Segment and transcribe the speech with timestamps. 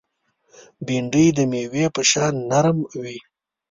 [0.85, 3.17] بېنډۍ د مېوې په شان نرم وي